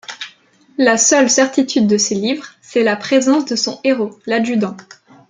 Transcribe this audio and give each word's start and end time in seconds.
La 0.79 0.97
seule 0.97 1.29
certitude 1.29 1.85
de 1.85 1.95
ses 1.95 2.15
livres, 2.15 2.53
c'est 2.63 2.81
la 2.81 2.95
présence 2.95 3.45
de 3.45 3.55
son 3.55 3.79
héros, 3.83 4.17
l'adjudant. 4.25 4.75